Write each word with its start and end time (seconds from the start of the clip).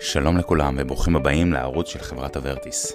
שלום 0.00 0.38
לכולם 0.38 0.74
וברוכים 0.78 1.16
הבאים 1.16 1.52
לערוץ 1.52 1.88
של 1.88 1.98
חברת 1.98 2.36
אברטיס. 2.36 2.92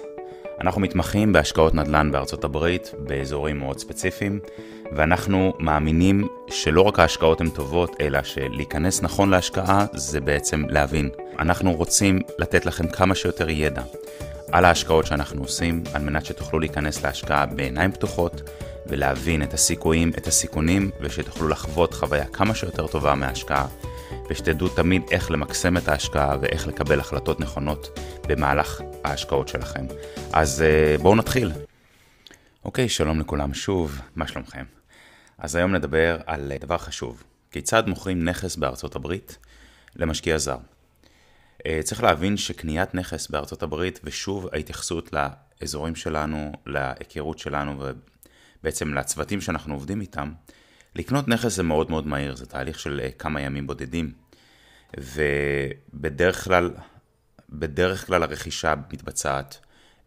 אנחנו 0.60 0.80
מתמחים 0.80 1.32
בהשקעות 1.32 1.74
נדל"ן 1.74 2.12
בארצות 2.12 2.44
הברית 2.44 2.92
באזורים 2.98 3.58
מאוד 3.58 3.78
ספציפיים, 3.78 4.40
ואנחנו 4.96 5.52
מאמינים 5.58 6.28
שלא 6.50 6.82
רק 6.82 6.98
ההשקעות 6.98 7.40
הן 7.40 7.50
טובות, 7.50 7.96
אלא 8.00 8.22
שלהיכנס 8.22 9.02
נכון 9.02 9.30
להשקעה 9.30 9.86
זה 9.94 10.20
בעצם 10.20 10.64
להבין. 10.68 11.10
אנחנו 11.38 11.72
רוצים 11.72 12.20
לתת 12.38 12.66
לכם 12.66 12.88
כמה 12.88 13.14
שיותר 13.14 13.50
ידע 13.50 13.82
על 14.52 14.64
ההשקעות 14.64 15.06
שאנחנו 15.06 15.42
עושים, 15.42 15.82
על 15.92 16.02
מנת 16.02 16.24
שתוכלו 16.24 16.58
להיכנס 16.58 17.04
להשקעה 17.04 17.46
בעיניים 17.46 17.92
פתוחות 17.92 18.42
ולהבין 18.86 19.42
את 19.42 19.54
הסיכויים, 19.54 20.12
את 20.18 20.26
הסיכונים, 20.26 20.90
ושתוכלו 21.00 21.48
לחוות 21.48 21.94
חוויה 21.94 22.24
כמה 22.24 22.54
שיותר 22.54 22.86
טובה 22.86 23.14
מההשקעה. 23.14 23.66
ושתדעו 24.30 24.68
תמיד 24.68 25.02
איך 25.10 25.30
למקסם 25.30 25.76
את 25.76 25.88
ההשקעה 25.88 26.36
ואיך 26.40 26.66
לקבל 26.66 27.00
החלטות 27.00 27.40
נכונות 27.40 27.98
במהלך 28.28 28.80
ההשקעות 29.04 29.48
שלכם. 29.48 29.86
אז 30.32 30.62
אה, 30.62 30.96
בואו 31.02 31.16
נתחיל. 31.16 31.52
אוקיי, 32.64 32.88
שלום 32.88 33.20
לכולם 33.20 33.54
שוב, 33.54 34.00
מה 34.16 34.28
שלומכם? 34.28 34.64
אז 35.38 35.54
היום 35.54 35.74
נדבר 35.74 36.18
על 36.26 36.52
דבר 36.60 36.78
חשוב, 36.78 37.22
כיצד 37.50 37.88
מוכרים 37.88 38.24
נכס 38.24 38.56
בארצות 38.56 38.96
הברית 38.96 39.38
למשקיע 39.96 40.38
זר. 40.38 40.58
אה, 41.66 41.80
צריך 41.84 42.02
להבין 42.02 42.36
שקניית 42.36 42.94
נכס 42.94 43.28
בארצות 43.28 43.62
הברית, 43.62 44.00
ושוב 44.04 44.48
ההתייחסות 44.52 45.10
לאזורים 45.12 45.94
שלנו, 45.94 46.52
להיכרות 46.66 47.38
שלנו 47.38 47.82
ובעצם 48.60 48.94
לצוותים 48.94 49.40
שאנחנו 49.40 49.74
עובדים 49.74 50.00
איתם, 50.00 50.32
לקנות 50.94 51.28
נכס 51.28 51.52
זה 51.52 51.62
מאוד 51.62 51.90
מאוד 51.90 52.06
מהיר, 52.06 52.36
זה 52.36 52.46
תהליך 52.46 52.78
של 52.78 53.00
אה, 53.04 53.10
כמה 53.10 53.40
ימים 53.40 53.66
בודדים. 53.66 54.12
ובדרך 54.98 56.44
כלל, 56.44 56.70
בדרך 57.50 58.06
כלל 58.06 58.22
הרכישה 58.22 58.74
מתבצעת 58.92 59.58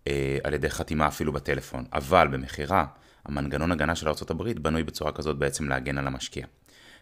אה, 0.08 0.38
על 0.44 0.54
ידי 0.54 0.70
חתימה 0.70 1.08
אפילו 1.08 1.34
בטלפון. 1.34 1.86
אבל 1.94 2.28
במכירה, 2.28 2.86
המנגנון 3.26 3.72
הגנה 3.72 3.96
של 3.96 4.08
ארה"ב 4.08 4.52
בנוי 4.62 4.84
בצורה 4.84 5.12
כזאת 5.12 5.38
בעצם 5.38 5.70
להגן 5.70 5.98
על 5.98 6.08
המשקיע. 6.08 6.46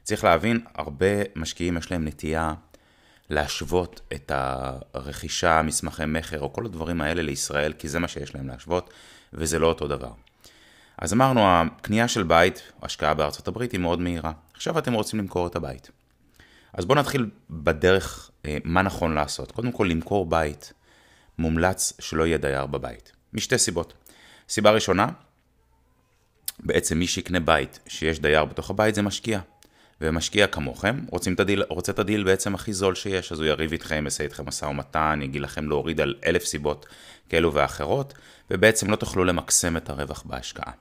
צריך 0.04 0.24
להבין, 0.24 0.60
הרבה 0.76 1.08
משקיעים 1.36 1.78
יש 1.78 1.92
להם 1.92 2.08
נטייה 2.08 2.54
להשוות 3.30 4.02
את 4.14 4.32
הרכישה, 4.94 5.62
מסמכי 5.62 6.06
מכר 6.08 6.40
או 6.40 6.54
כל 6.54 6.66
הדברים 6.66 7.02
האלה 7.02 7.22
לישראל, 7.22 7.74
כי 7.74 7.88
זה 7.88 8.00
מה 8.00 8.08
שיש 8.08 8.36
להם 8.36 8.48
להשוות, 8.48 8.90
וזה 9.34 9.60
לא 9.60 9.68
אותו 9.68 9.88
דבר. 9.88 10.12
אז 10.98 11.14
אמרנו, 11.14 11.42
הקנייה 11.46 12.08
של 12.08 12.24
בית, 12.24 12.72
השקעה 12.82 13.14
בארצות 13.14 13.48
הברית 13.48 13.72
היא 13.72 13.80
מאוד 13.80 14.00
מהירה. 14.00 14.32
עכשיו 14.54 14.80
אתם 14.80 14.94
רוצים 14.94 15.20
למכור 15.20 15.48
את 15.48 15.56
הבית. 15.56 15.92
אז 16.74 16.86
בואו 16.86 17.00
נתחיל 17.00 17.30
בדרך 17.50 18.32
אה, 18.46 18.58
מה 18.64 18.82
נכון 18.82 19.16
לעשות. 19.16 19.52
קודם 19.52 19.72
כל, 19.72 19.88
למכור 19.92 20.26
בית, 20.26 20.74
מומלץ 21.38 21.94
שלא 22.00 22.28
יהיה 22.28 22.38
דייר 22.38 22.66
בבית. 22.66 23.12
משתי 23.34 23.58
סיבות. 23.58 23.94
סיבה 24.50 24.72
ראשונה, 24.72 25.08
בעצם 26.60 27.00
מי 27.00 27.08
שיקנה 27.08 27.40
בית 27.40 27.80
שיש 27.88 28.20
דייר 28.20 28.46
בתוך 28.46 28.70
הבית 28.70 28.96
זה 28.96 29.02
משקיע. 29.02 29.40
ומשקיע 30.02 30.48
כמוכם 30.48 31.00
רוצים 31.10 31.34
את 31.34 31.40
הדיל, 31.40 31.64
רוצה 31.70 31.92
את 31.92 32.00
הדיל 32.00 32.24
בעצם 32.24 32.56
הכי 32.56 32.74
זול 32.74 32.96
שיש, 32.96 33.32
אז 33.32 33.40
הוא 33.40 33.48
יריב 33.48 33.72
איתכם, 33.72 34.02
יעשה 34.04 34.24
איתכם 34.24 34.46
משא 34.46 34.66
ומתן, 34.66 35.20
יגיד 35.24 35.42
לכם 35.42 35.70
להוריד 35.70 36.02
על 36.02 36.16
אלף 36.26 36.46
סיבות 36.46 36.86
כאלו 37.30 37.54
ואחרות, 37.54 38.14
ובעצם 38.52 38.92
לא 38.92 38.96
תוכלו 38.96 39.24
למקסם 39.24 39.78
את 39.78 39.90
הרווח 39.90 40.24
בהשקעה. 40.26 40.72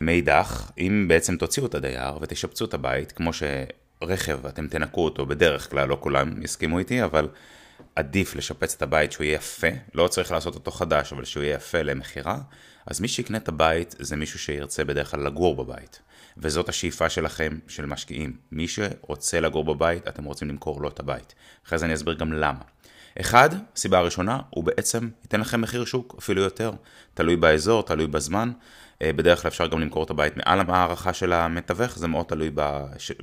מאידך, 0.00 0.70
אם 0.78 1.04
בעצם 1.08 1.36
תוציאו 1.36 1.66
את 1.66 1.74
הדייר 1.74 2.18
ותשפצו 2.20 2.64
את 2.64 2.74
הבית, 2.74 3.12
כמו 3.12 3.30
שרכב 3.32 4.46
אתם 4.46 4.68
תנקו 4.68 5.04
אותו 5.04 5.26
בדרך 5.26 5.70
כלל, 5.70 5.88
לא 5.88 5.98
כולם 6.00 6.42
יסכימו 6.42 6.78
איתי, 6.78 7.04
אבל 7.04 7.28
עדיף 7.96 8.36
לשפץ 8.36 8.74
את 8.74 8.82
הבית 8.82 9.12
שהוא 9.12 9.24
יהיה 9.24 9.34
יפה, 9.34 9.66
לא 9.94 10.08
צריך 10.08 10.32
לעשות 10.32 10.54
אותו 10.54 10.70
חדש, 10.70 11.12
אבל 11.12 11.24
שהוא 11.24 11.42
יהיה 11.42 11.54
יפה 11.54 11.82
למכירה, 11.82 12.38
אז 12.86 13.00
מי 13.00 13.08
שיקנה 13.08 13.38
את 13.38 13.48
הבית 13.48 13.94
זה 13.98 14.16
מישהו 14.16 14.38
שירצה 14.38 14.84
בדרך 14.84 15.10
כלל 15.10 15.26
לגור 15.26 15.56
בבית. 15.56 16.00
וזאת 16.38 16.68
השאיפה 16.68 17.08
שלכם, 17.08 17.58
של 17.68 17.86
משקיעים. 17.86 18.36
מי 18.52 18.68
שרוצה 18.68 19.40
לגור 19.40 19.64
בבית, 19.64 20.08
אתם 20.08 20.24
רוצים 20.24 20.48
למכור 20.48 20.82
לו 20.82 20.88
את 20.88 21.00
הבית. 21.00 21.34
אחרי 21.66 21.78
זה 21.78 21.86
אני 21.86 21.94
אסביר 21.94 22.14
גם 22.14 22.32
למה. 22.32 22.60
אחד, 23.20 23.50
הסיבה 23.76 23.98
הראשונה, 23.98 24.40
הוא 24.50 24.64
בעצם 24.64 25.08
ייתן 25.22 25.40
לכם 25.40 25.60
מחיר 25.60 25.84
שוק, 25.84 26.14
אפילו 26.18 26.42
יותר. 26.42 26.72
תלוי 27.14 27.36
באזור, 27.36 27.82
תלוי 27.82 28.06
בזמן. 28.06 28.52
אה, 29.02 29.12
בדרך 29.12 29.42
כלל 29.42 29.48
אפשר 29.48 29.66
גם 29.66 29.80
למכור 29.80 30.04
את 30.04 30.10
הבית 30.10 30.36
מעל 30.36 30.60
ההערכה 30.60 31.12
של 31.12 31.32
המתווך, 31.32 31.98
זה 31.98 32.08
מאוד 32.08 32.26
תלוי 32.26 32.50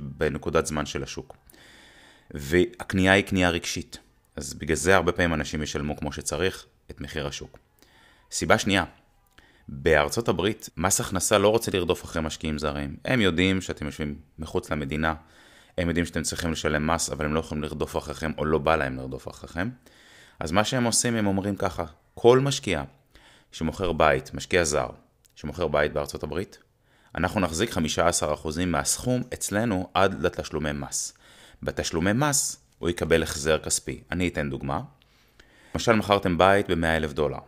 בנקודת 0.00 0.66
זמן 0.66 0.86
של 0.86 1.02
השוק. 1.02 1.36
והקנייה 2.30 3.12
היא 3.12 3.24
קנייה 3.24 3.50
רגשית. 3.50 3.98
אז 4.36 4.54
בגלל 4.54 4.76
זה 4.76 4.96
הרבה 4.96 5.12
פעמים 5.12 5.34
אנשים 5.34 5.62
ישלמו 5.62 5.96
כמו 5.96 6.12
שצריך 6.12 6.66
את 6.90 7.00
מחיר 7.00 7.26
השוק. 7.26 7.58
סיבה 8.30 8.58
שנייה, 8.58 8.84
בארצות 9.68 10.28
הברית 10.28 10.68
מס 10.76 11.00
הכנסה 11.00 11.38
לא 11.38 11.48
רוצה 11.48 11.70
לרדוף 11.74 12.04
אחרי 12.04 12.22
משקיעים 12.22 12.58
זרים. 12.58 12.96
הם 13.04 13.20
יודעים 13.20 13.60
שאתם 13.60 13.86
יושבים 13.86 14.18
מחוץ 14.38 14.70
למדינה, 14.70 15.14
הם 15.78 15.88
יודעים 15.88 16.06
שאתם 16.06 16.22
צריכים 16.22 16.52
לשלם 16.52 16.86
מס, 16.86 17.10
אבל 17.10 17.24
הם 17.24 17.34
לא 17.34 17.40
יכולים 17.40 17.62
לרדוף 17.62 17.96
אחריכם, 17.96 18.32
או 18.38 18.44
לא 18.44 18.58
בא 18.58 18.76
להם 18.76 18.96
לרדוף 18.96 19.28
אחריכם. 19.28 19.68
אז 20.40 20.52
מה 20.52 20.64
שהם 20.64 20.84
עושים, 20.84 21.16
הם 21.16 21.26
אומרים 21.26 21.56
ככה, 21.56 21.84
כל 22.14 22.40
משקיע 22.40 22.82
שמוכר 23.52 23.92
בית, 23.92 24.34
משקיע 24.34 24.64
זר, 24.64 24.88
שמוכר 25.34 25.68
בית 25.68 25.92
בארצות 25.92 26.22
הברית, 26.22 26.58
אנחנו 27.14 27.40
נחזיק 27.40 27.70
15% 27.72 27.78
מהסכום 28.66 29.22
אצלנו 29.34 29.88
עד 29.94 30.22
לתשלומי 30.22 30.72
מס. 30.72 31.14
בתשלומי 31.62 32.12
מס 32.12 32.56
הוא 32.78 32.88
יקבל 32.88 33.22
החזר 33.22 33.58
כספי. 33.58 34.02
אני 34.12 34.28
אתן 34.28 34.50
דוגמה. 34.50 34.80
למשל 35.74 35.92
מכרתם 35.92 36.38
בית 36.38 36.70
ב-100 36.70 36.86
אלף 36.86 37.12
דולר. 37.12 37.38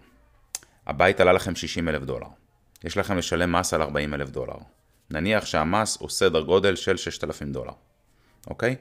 הבית 0.87 1.21
עלה 1.21 1.33
לכם 1.33 1.55
60 1.55 1.89
אלף 1.89 2.03
דולר. 2.03 2.27
יש 2.85 2.97
לכם 2.97 3.19
לשלם 3.19 3.53
מס 3.53 3.75
על 3.75 3.83
40 3.83 4.15
אלף 4.15 4.31
דולר. 4.31 4.57
נניח 5.11 5.47
שהמס 5.47 5.97
הוא 6.01 6.09
סדר 6.09 6.41
גודל 6.41 6.77
של 6.77 6.97
6,000 6.97 7.53
דולר, 7.53 7.73
אוקיי? 8.47 8.77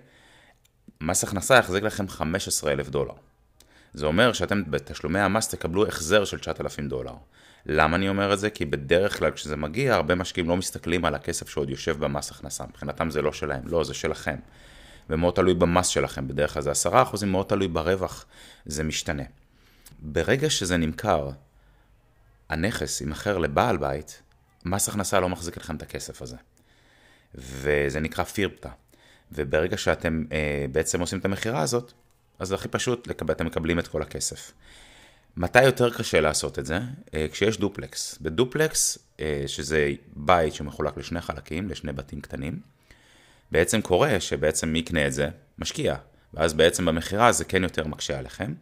מס 1.01 1.23
הכנסה 1.23 1.55
יחזיק 1.55 1.83
לכם 1.83 2.07
15 2.07 2.71
אלף 2.71 2.89
דולר. 2.89 3.13
זה 3.93 4.05
אומר 4.05 4.33
שאתם 4.33 4.63
בתשלומי 4.67 5.19
המס 5.19 5.47
תקבלו 5.47 5.87
החזר 5.87 6.25
של 6.25 6.39
9,000 6.39 6.89
דולר. 6.89 7.13
למה 7.65 7.95
אני 7.95 8.09
אומר 8.09 8.33
את 8.33 8.39
זה? 8.39 8.49
כי 8.49 8.65
בדרך 8.65 9.17
כלל 9.17 9.31
כשזה 9.31 9.55
מגיע, 9.55 9.95
הרבה 9.95 10.15
משקיעים 10.15 10.49
לא 10.49 10.57
מסתכלים 10.57 11.05
על 11.05 11.15
הכסף 11.15 11.49
שעוד 11.49 11.69
יושב 11.69 11.99
במס 11.99 12.31
הכנסה. 12.31 12.63
מבחינתם 12.69 13.09
זה 13.09 13.21
לא 13.21 13.33
שלהם, 13.33 13.67
לא, 13.67 13.83
זה 13.83 13.93
שלכם. 13.93 14.35
ומאוד 15.09 15.33
תלוי 15.33 15.53
במס 15.53 15.87
שלכם, 15.87 16.27
בדרך 16.27 16.53
כלל 16.53 16.61
זה 16.61 16.71
10%, 16.71 17.25
מאוד 17.25 17.45
תלוי 17.45 17.67
ברווח, 17.67 18.25
זה 18.65 18.83
משתנה. 18.83 19.23
ברגע 19.99 20.49
שזה 20.49 20.77
נמכר, 20.77 21.29
הנכס 22.49 23.01
יימכר 23.01 23.37
לבעל 23.37 23.77
בית, 23.77 24.21
מס 24.65 24.89
הכנסה 24.89 25.19
לא 25.19 25.29
מחזיק 25.29 25.57
לכם 25.57 25.75
את 25.75 25.81
הכסף 25.81 26.21
הזה. 26.21 26.35
וזה 27.35 27.99
נקרא 27.99 28.23
פירפטה. 28.23 28.69
וברגע 29.31 29.77
שאתם 29.77 30.23
אה, 30.31 30.65
בעצם 30.71 30.99
עושים 30.99 31.19
את 31.19 31.25
המכירה 31.25 31.61
הזאת, 31.61 31.91
אז 32.39 32.47
זה 32.47 32.55
הכי 32.55 32.67
פשוט, 32.67 33.07
לקבל, 33.07 33.33
אתם 33.33 33.45
מקבלים 33.45 33.79
את 33.79 33.87
כל 33.87 34.01
הכסף. 34.01 34.51
מתי 35.37 35.63
יותר 35.63 35.93
קשה 35.93 36.21
לעשות 36.21 36.59
את 36.59 36.65
זה? 36.65 36.79
אה, 37.13 37.27
כשיש 37.31 37.57
דופלקס. 37.57 38.17
בדופלקס, 38.21 38.97
אה, 39.19 39.43
שזה 39.47 39.91
בית 40.15 40.53
שמחולק 40.53 40.97
לשני 40.97 41.21
חלקים, 41.21 41.69
לשני 41.69 41.93
בתים 41.93 42.21
קטנים, 42.21 42.59
בעצם 43.51 43.81
קורה 43.81 44.19
שבעצם 44.19 44.69
מי 44.69 44.79
יקנה 44.79 45.07
את 45.07 45.13
זה? 45.13 45.29
משקיע. 45.57 45.95
ואז 46.33 46.53
בעצם 46.53 46.85
במכירה 46.85 47.31
זה 47.31 47.45
כן 47.45 47.63
יותר 47.63 47.87
מקשה 47.87 48.19
עליכם. 48.19 48.53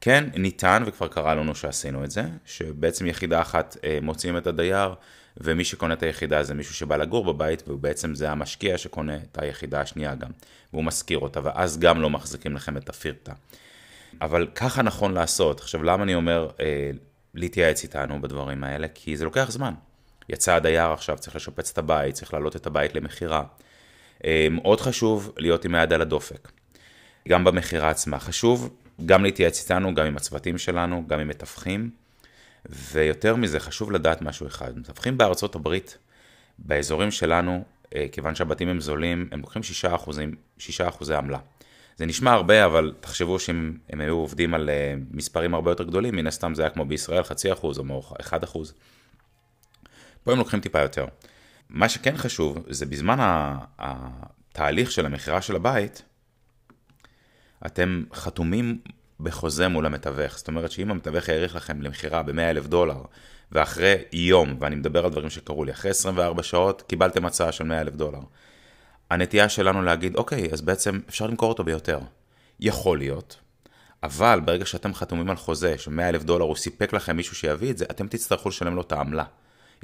כן, 0.00 0.24
ניתן, 0.34 0.82
וכבר 0.86 1.08
קרה 1.08 1.34
לנו 1.34 1.54
שעשינו 1.54 2.04
את 2.04 2.10
זה, 2.10 2.22
שבעצם 2.46 3.06
יחידה 3.06 3.40
אחת 3.40 3.76
אה, 3.84 3.98
מוציאים 4.02 4.36
את 4.36 4.46
הדייר, 4.46 4.94
ומי 5.36 5.64
שקונה 5.64 5.94
את 5.94 6.02
היחידה 6.02 6.42
זה 6.42 6.54
מישהו 6.54 6.74
שבא 6.74 6.96
לגור 6.96 7.32
בבית, 7.32 7.68
ובעצם 7.68 8.14
זה 8.14 8.30
המשקיע 8.30 8.78
שקונה 8.78 9.16
את 9.16 9.38
היחידה 9.38 9.80
השנייה 9.80 10.14
גם, 10.14 10.30
והוא 10.72 10.84
משכיר 10.84 11.18
אותה, 11.18 11.40
ואז 11.42 11.78
גם 11.78 12.00
לא 12.00 12.10
מחזיקים 12.10 12.54
לכם 12.54 12.76
את 12.76 12.88
הפירטה. 12.88 13.32
אבל 14.20 14.46
ככה 14.54 14.82
נכון 14.82 15.14
לעשות. 15.14 15.60
עכשיו, 15.60 15.82
למה 15.82 16.02
אני 16.02 16.14
אומר 16.14 16.48
אה, 16.60 16.90
להתייעץ 17.34 17.82
איתנו 17.82 18.20
בדברים 18.20 18.64
האלה? 18.64 18.86
כי 18.94 19.16
זה 19.16 19.24
לוקח 19.24 19.50
זמן. 19.50 19.74
יצא 20.28 20.54
הדייר 20.54 20.86
עכשיו, 20.92 21.18
צריך 21.18 21.36
לשפץ 21.36 21.70
את 21.70 21.78
הבית, 21.78 22.14
צריך 22.14 22.34
להעלות 22.34 22.56
את 22.56 22.66
הבית 22.66 22.94
למכירה. 22.94 23.44
אה, 24.24 24.46
מאוד 24.50 24.80
חשוב 24.80 25.32
להיות 25.36 25.64
עם 25.64 25.74
היד 25.74 25.92
על 25.92 26.02
הדופק. 26.02 26.50
גם 27.28 27.44
במכירה 27.44 27.90
עצמה. 27.90 28.18
חשוב 28.18 28.76
גם 29.06 29.22
להתייעץ 29.22 29.62
איתנו, 29.62 29.94
גם 29.94 30.06
עם 30.06 30.16
הצוותים 30.16 30.58
שלנו, 30.58 31.04
גם 31.06 31.20
עם 31.20 31.28
מתווכים, 31.28 31.90
ויותר 32.66 33.36
מזה, 33.36 33.60
חשוב 33.60 33.92
לדעת 33.92 34.22
משהו 34.22 34.46
אחד. 34.46 34.78
מתווכים 34.78 35.18
בארצות 35.18 35.54
הברית, 35.54 35.98
באזורים 36.58 37.10
שלנו, 37.10 37.64
אה, 37.94 38.06
כיוון 38.12 38.34
שהבתים 38.34 38.68
הם 38.68 38.80
זולים, 38.80 39.28
הם 39.32 39.40
לוקחים 39.40 39.62
6%, 39.62 40.36
6 40.58 40.80
אחוזי 40.80 41.14
עמלה. 41.14 41.38
זה 41.96 42.06
נשמע 42.06 42.32
הרבה, 42.32 42.64
אבל 42.64 42.94
תחשבו 43.00 43.38
שאם 43.38 43.72
הם 43.88 44.00
היו 44.00 44.14
עובדים 44.14 44.54
על 44.54 44.70
אה, 44.70 44.94
מספרים 45.10 45.54
הרבה 45.54 45.70
יותר 45.70 45.84
גדולים, 45.84 46.16
מן 46.16 46.26
הסתם 46.26 46.54
זה 46.54 46.62
היה 46.62 46.70
כמו 46.70 46.84
בישראל, 46.84 47.22
חצי 47.22 47.52
אחוז 47.52 47.78
או 47.78 48.02
אחד 48.20 48.42
אחוז. 48.42 48.74
פה 50.24 50.32
הם 50.32 50.38
לוקחים 50.38 50.60
טיפה 50.60 50.80
יותר. 50.80 51.06
מה 51.68 51.88
שכן 51.88 52.16
חשוב, 52.16 52.58
זה 52.68 52.86
בזמן 52.86 53.16
התהליך 53.78 54.90
של 54.90 55.06
המכירה 55.06 55.42
של 55.42 55.56
הבית, 55.56 56.02
אתם 57.66 58.04
חתומים 58.14 58.78
בחוזה 59.20 59.68
מול 59.68 59.86
המתווך. 59.86 60.38
זאת 60.38 60.48
אומרת 60.48 60.70
שאם 60.70 60.90
המתווך 60.90 61.28
העריך 61.28 61.56
לכם 61.56 61.82
למכירה 61.82 62.22
ב-100 62.22 62.40
אלף 62.40 62.66
דולר, 62.66 63.02
ואחרי 63.52 63.96
יום, 64.12 64.56
ואני 64.60 64.76
מדבר 64.76 65.04
על 65.04 65.10
דברים 65.10 65.30
שקרו 65.30 65.64
לי, 65.64 65.72
אחרי 65.72 65.90
24 65.90 66.42
שעות 66.42 66.82
קיבלתם 66.82 67.26
הצעה 67.26 67.52
של 67.52 67.64
100 67.64 67.80
אלף 67.80 67.94
דולר. 67.94 68.20
הנטייה 69.10 69.48
שלנו 69.48 69.82
להגיד, 69.82 70.16
אוקיי, 70.16 70.48
אז 70.52 70.60
בעצם 70.60 71.00
אפשר 71.08 71.26
למכור 71.26 71.48
אותו 71.48 71.64
ביותר. 71.64 71.98
יכול 72.60 72.98
להיות, 72.98 73.36
אבל 74.02 74.40
ברגע 74.44 74.66
שאתם 74.66 74.94
חתומים 74.94 75.30
על 75.30 75.36
חוזה 75.36 75.78
של 75.78 75.90
100 75.90 76.08
אלף 76.08 76.22
דולר, 76.22 76.44
הוא 76.44 76.56
סיפק 76.56 76.92
לכם 76.92 77.16
מישהו 77.16 77.36
שיביא 77.36 77.70
את 77.70 77.78
זה, 77.78 77.84
אתם 77.90 78.08
תצטרכו 78.08 78.48
לשלם 78.48 78.74
לו 78.74 78.82
את 78.82 78.92
העמלה, 78.92 79.24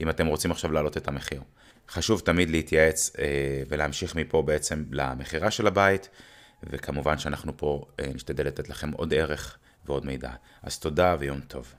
אם 0.00 0.11
אתם 0.11 0.26
רוצים 0.26 0.50
עכשיו 0.50 0.73
להעלות 0.73 0.96
את 0.96 1.08
המחיר. 1.08 1.40
חשוב 1.88 2.20
תמיד 2.20 2.50
להתייעץ 2.50 3.17
אה, 3.19 3.25
ולהמשיך 3.69 4.14
מפה 4.14 4.43
בעצם 4.43 4.84
למכירה 4.90 5.50
של 5.50 5.67
הבית, 5.67 6.08
וכמובן 6.62 7.19
שאנחנו 7.19 7.56
פה 7.56 7.85
אה, 8.00 8.11
נשתדל 8.14 8.47
לתת 8.47 8.69
לכם 8.69 8.91
עוד 8.93 9.14
ערך 9.14 9.58
ועוד 9.85 10.06
מידע. 10.06 10.31
אז 10.62 10.79
תודה 10.79 11.17
ויום 11.19 11.41
טוב. 11.41 11.75